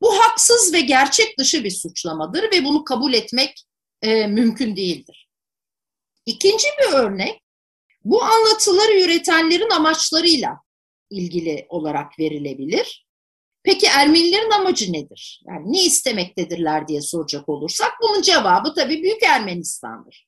Bu 0.00 0.18
haksız 0.20 0.72
ve 0.72 0.80
gerçek 0.80 1.38
dışı 1.38 1.64
bir 1.64 1.70
suçlamadır 1.70 2.42
ve 2.42 2.64
bunu 2.64 2.84
kabul 2.84 3.12
etmek 3.12 3.64
e, 4.02 4.26
mümkün 4.26 4.76
değildir. 4.76 5.28
İkinci 6.26 6.68
bir 6.80 6.92
örnek, 6.92 7.42
bu 8.04 8.22
anlatıları 8.22 9.00
üretenlerin 9.00 9.70
amaçlarıyla 9.70 10.60
ilgili 11.10 11.66
olarak 11.68 12.18
verilebilir. 12.18 13.06
Peki 13.62 13.86
Ermenilerin 13.86 14.50
amacı 14.50 14.92
nedir? 14.92 15.42
Yani 15.48 15.72
ne 15.72 15.84
istemektedirler 15.84 16.88
diye 16.88 17.00
soracak 17.00 17.48
olursak 17.48 17.92
bunun 18.02 18.22
cevabı 18.22 18.74
tabii 18.74 19.02
Büyük 19.02 19.22
Ermenistan'dır. 19.22 20.26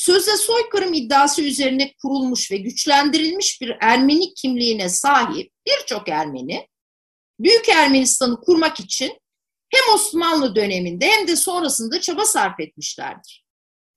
Sözde 0.00 0.36
soykırım 0.36 0.94
iddiası 0.94 1.42
üzerine 1.42 1.94
kurulmuş 2.02 2.50
ve 2.50 2.56
güçlendirilmiş 2.56 3.60
bir 3.60 3.76
Ermeni 3.80 4.34
kimliğine 4.34 4.88
sahip 4.88 5.52
birçok 5.66 6.08
Ermeni, 6.08 6.68
Büyük 7.40 7.68
Ermenistan'ı 7.68 8.40
kurmak 8.40 8.80
için 8.80 9.18
hem 9.70 9.94
Osmanlı 9.94 10.56
döneminde 10.56 11.06
hem 11.06 11.28
de 11.28 11.36
sonrasında 11.36 12.00
çaba 12.00 12.24
sarf 12.24 12.60
etmişlerdir. 12.60 13.44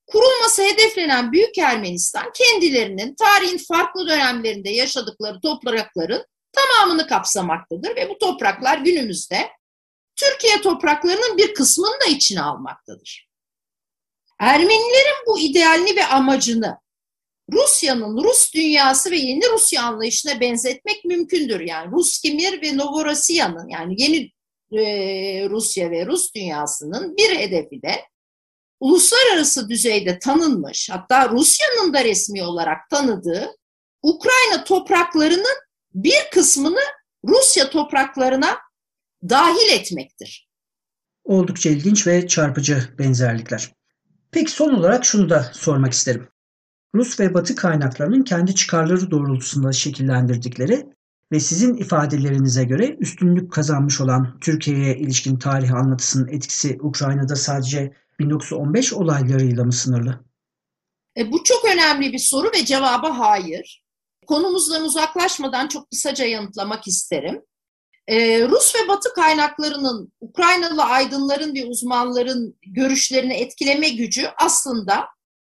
Kurulması 0.07 0.63
hedeflenen 0.63 1.31
Büyük 1.31 1.57
Ermenistan 1.57 2.31
kendilerinin 2.33 3.15
tarihin 3.15 3.57
farklı 3.57 4.07
dönemlerinde 4.07 4.69
yaşadıkları 4.69 5.41
toprakların 5.41 6.25
tamamını 6.51 7.07
kapsamaktadır 7.07 7.95
ve 7.95 8.09
bu 8.09 8.17
topraklar 8.17 8.77
günümüzde 8.77 9.49
Türkiye 10.15 10.61
topraklarının 10.61 11.37
bir 11.37 11.53
kısmını 11.53 11.99
da 12.01 12.05
içine 12.05 12.41
almaktadır. 12.41 13.32
Ermenilerin 14.43 15.25
bu 15.27 15.39
idealini 15.39 15.95
ve 15.95 16.05
amacını 16.05 16.77
Rusya'nın 17.51 18.23
Rus 18.23 18.53
dünyası 18.53 19.11
ve 19.11 19.17
yeni 19.17 19.49
Rusya 19.49 19.83
anlayışına 19.83 20.39
benzetmek 20.39 21.05
mümkündür. 21.05 21.59
Yani 21.59 21.91
Rus 21.91 22.21
Kimir 22.21 22.61
ve 22.61 22.77
Novorossiya'nın 22.77 23.69
yani 23.69 24.01
yeni 24.01 24.31
e, 24.81 25.49
Rusya 25.49 25.91
ve 25.91 26.05
Rus 26.05 26.33
dünyasının 26.35 27.17
bir 27.17 27.37
hedefi 27.37 27.81
de 27.81 28.05
uluslararası 28.79 29.69
düzeyde 29.69 30.19
tanınmış 30.19 30.89
hatta 30.89 31.29
Rusya'nın 31.29 31.93
da 31.93 32.03
resmi 32.03 32.43
olarak 32.43 32.89
tanıdığı 32.89 33.55
Ukrayna 34.01 34.63
topraklarının 34.63 35.57
bir 35.93 36.29
kısmını 36.31 36.81
Rusya 37.25 37.69
topraklarına 37.69 38.57
dahil 39.29 39.71
etmektir. 39.71 40.49
Oldukça 41.23 41.69
ilginç 41.69 42.07
ve 42.07 42.27
çarpıcı 42.27 42.95
benzerlikler. 42.99 43.82
Peki 44.33 44.51
son 44.51 44.73
olarak 44.73 45.05
şunu 45.05 45.29
da 45.29 45.51
sormak 45.53 45.93
isterim. 45.93 46.27
Rus 46.95 47.19
ve 47.19 47.33
Batı 47.33 47.55
kaynaklarının 47.55 48.23
kendi 48.23 48.55
çıkarları 48.55 49.11
doğrultusunda 49.11 49.73
şekillendirdikleri 49.73 50.85
ve 51.31 51.39
sizin 51.39 51.73
ifadelerinize 51.73 52.63
göre 52.63 52.95
üstünlük 52.99 53.51
kazanmış 53.51 54.01
olan 54.01 54.39
Türkiye'ye 54.41 54.97
ilişkin 54.97 55.37
tarih 55.37 55.73
anlatısının 55.73 56.27
etkisi 56.27 56.77
Ukrayna'da 56.81 57.35
sadece 57.35 57.93
1915 58.19 58.93
olaylarıyla 58.93 59.63
mı 59.63 59.73
sınırlı? 59.73 60.23
E, 61.17 61.31
bu 61.31 61.43
çok 61.43 61.65
önemli 61.65 62.13
bir 62.13 62.19
soru 62.19 62.51
ve 62.55 62.65
cevabı 62.65 63.07
hayır. 63.07 63.83
Konumuzdan 64.27 64.83
uzaklaşmadan 64.83 65.67
çok 65.67 65.91
kısaca 65.91 66.25
yanıtlamak 66.25 66.87
isterim. 66.87 67.41
Ee, 68.07 68.47
Rus 68.47 68.75
ve 68.75 68.87
Batı 68.87 69.13
kaynaklarının 69.13 70.13
Ukraynalı 70.21 70.83
aydınların 70.83 71.55
ve 71.55 71.65
uzmanların 71.65 72.57
görüşlerini 72.67 73.33
etkileme 73.33 73.89
gücü 73.89 74.29
aslında 74.37 75.07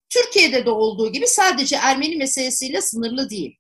Türkiye'de 0.08 0.66
de 0.66 0.70
olduğu 0.70 1.12
gibi 1.12 1.26
sadece 1.26 1.76
Ermeni 1.76 2.16
meselesiyle 2.16 2.82
sınırlı 2.82 3.30
değil. 3.30 3.56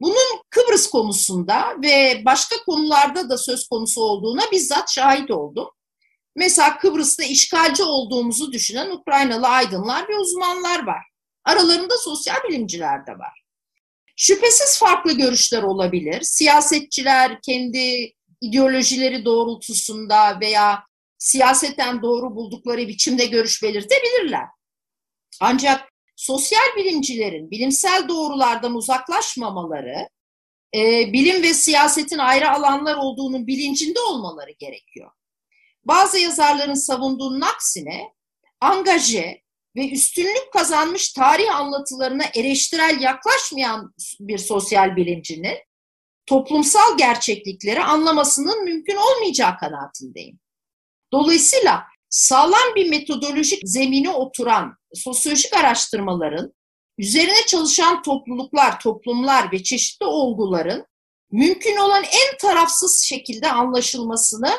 Bunun 0.00 0.42
Kıbrıs 0.50 0.90
konusunda 0.90 1.76
ve 1.82 2.22
başka 2.24 2.56
konularda 2.64 3.30
da 3.30 3.38
söz 3.38 3.68
konusu 3.68 4.02
olduğuna 4.02 4.42
bizzat 4.52 4.90
şahit 4.90 5.30
oldum. 5.30 5.68
Mesela 6.36 6.78
Kıbrıs'ta 6.78 7.24
işgalci 7.24 7.82
olduğumuzu 7.82 8.52
düşünen 8.52 8.90
Ukraynalı 8.90 9.48
aydınlar 9.48 10.08
ve 10.08 10.18
uzmanlar 10.18 10.86
var. 10.86 11.04
Aralarında 11.44 11.96
sosyal 11.96 12.36
bilimciler 12.48 13.06
de 13.06 13.12
var. 13.12 13.47
Şüphesiz 14.20 14.78
farklı 14.78 15.12
görüşler 15.12 15.62
olabilir. 15.62 16.22
Siyasetçiler 16.22 17.38
kendi 17.42 18.12
ideolojileri 18.40 19.24
doğrultusunda 19.24 20.40
veya 20.40 20.82
siyaseten 21.18 22.02
doğru 22.02 22.36
buldukları 22.36 22.88
biçimde 22.88 23.26
görüş 23.26 23.62
belirtebilirler. 23.62 24.44
Ancak 25.40 25.92
sosyal 26.16 26.76
bilimcilerin 26.76 27.50
bilimsel 27.50 28.08
doğrulardan 28.08 28.74
uzaklaşmamaları, 28.74 30.08
e, 30.74 31.12
bilim 31.12 31.42
ve 31.42 31.54
siyasetin 31.54 32.18
ayrı 32.18 32.50
alanlar 32.50 32.96
olduğunun 32.96 33.46
bilincinde 33.46 34.00
olmaları 34.00 34.52
gerekiyor. 34.58 35.10
Bazı 35.84 36.18
yazarların 36.18 36.74
savunduğunun 36.74 37.40
aksine 37.40 38.12
angaje 38.60 39.42
ve 39.78 39.90
üstünlük 39.90 40.52
kazanmış 40.52 41.12
tarih 41.12 41.56
anlatılarına 41.56 42.24
eleştirel 42.34 43.00
yaklaşmayan 43.00 43.94
bir 44.20 44.38
sosyal 44.38 44.96
bilimcinin 44.96 45.58
toplumsal 46.26 46.98
gerçeklikleri 46.98 47.82
anlamasının 47.82 48.64
mümkün 48.64 48.96
olmayacağı 48.96 49.58
kanaatindeyim. 49.58 50.38
Dolayısıyla 51.12 51.84
sağlam 52.08 52.74
bir 52.76 52.90
metodolojik 52.90 53.60
zemine 53.64 54.10
oturan 54.10 54.76
sosyolojik 54.94 55.56
araştırmaların 55.56 56.54
üzerine 56.98 57.46
çalışan 57.46 58.02
topluluklar, 58.02 58.80
toplumlar 58.80 59.52
ve 59.52 59.62
çeşitli 59.62 60.06
olguların 60.06 60.86
mümkün 61.30 61.76
olan 61.76 62.04
en 62.04 62.38
tarafsız 62.38 63.02
şekilde 63.02 63.50
anlaşılmasını 63.50 64.50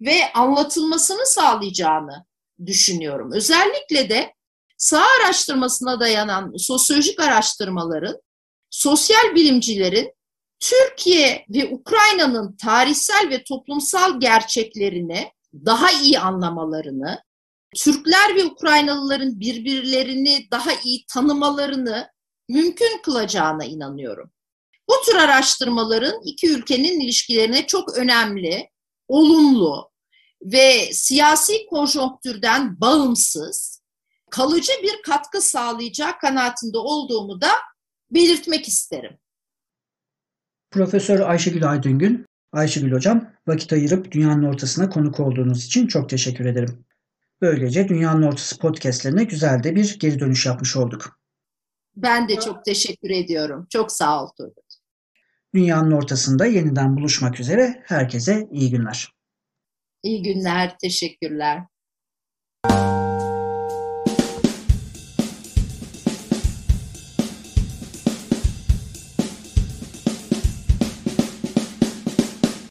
ve 0.00 0.32
anlatılmasını 0.32 1.26
sağlayacağını 1.26 2.26
düşünüyorum. 2.66 3.32
Özellikle 3.32 4.08
de 4.08 4.34
sağ 4.80 5.02
araştırmasına 5.20 6.00
dayanan 6.00 6.52
sosyolojik 6.56 7.20
araştırmaların 7.20 8.20
sosyal 8.70 9.34
bilimcilerin 9.34 10.12
Türkiye 10.60 11.46
ve 11.48 11.74
Ukrayna'nın 11.74 12.56
tarihsel 12.56 13.30
ve 13.30 13.44
toplumsal 13.44 14.20
gerçeklerini 14.20 15.32
daha 15.54 15.90
iyi 15.90 16.18
anlamalarını, 16.18 17.22
Türkler 17.76 18.36
ve 18.36 18.44
Ukraynalıların 18.44 19.40
birbirlerini 19.40 20.48
daha 20.50 20.72
iyi 20.84 21.04
tanımalarını 21.06 22.08
mümkün 22.48 23.02
kılacağına 23.02 23.64
inanıyorum. 23.64 24.30
Bu 24.88 24.94
tür 25.06 25.14
araştırmaların 25.14 26.20
iki 26.24 26.50
ülkenin 26.50 27.00
ilişkilerine 27.00 27.66
çok 27.66 27.96
önemli, 27.96 28.70
olumlu 29.08 29.90
ve 30.42 30.92
siyasi 30.92 31.66
konjonktürden 31.66 32.80
bağımsız, 32.80 33.79
kalıcı 34.30 34.72
bir 34.82 35.02
katkı 35.02 35.40
sağlayacağı 35.40 36.18
kanaatinde 36.18 36.78
olduğumu 36.78 37.40
da 37.40 37.50
belirtmek 38.10 38.68
isterim. 38.68 39.18
Profesör 40.70 41.20
Ayşegül 41.20 41.70
Aydıngün, 41.70 42.26
Ayşegül 42.52 42.92
Hocam 42.92 43.32
vakit 43.46 43.72
ayırıp 43.72 44.12
dünyanın 44.12 44.42
ortasına 44.42 44.90
konuk 44.90 45.20
olduğunuz 45.20 45.64
için 45.64 45.86
çok 45.86 46.08
teşekkür 46.08 46.44
ederim. 46.44 46.84
Böylece 47.40 47.88
Dünyanın 47.88 48.22
Ortası 48.22 48.58
podcastlerine 48.58 49.24
güzel 49.24 49.62
de 49.62 49.76
bir 49.76 49.98
geri 49.98 50.20
dönüş 50.20 50.46
yapmış 50.46 50.76
olduk. 50.76 51.20
Ben 51.96 52.28
de 52.28 52.40
çok 52.40 52.64
teşekkür 52.64 53.10
ediyorum. 53.10 53.66
Çok 53.70 53.92
sağ 53.92 54.24
ol 54.24 54.28
Turgut. 54.36 54.74
Dünyanın 55.54 55.90
ortasında 55.90 56.46
yeniden 56.46 56.96
buluşmak 56.96 57.40
üzere. 57.40 57.82
Herkese 57.86 58.48
iyi 58.50 58.70
günler. 58.70 59.12
İyi 60.02 60.22
günler, 60.22 60.78
teşekkürler. 60.78 61.62